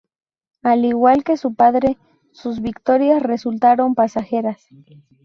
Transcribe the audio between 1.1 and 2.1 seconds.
que su padre,